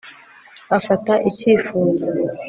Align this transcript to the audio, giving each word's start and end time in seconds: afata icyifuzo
afata 0.77 1.13
icyifuzo 1.29 2.07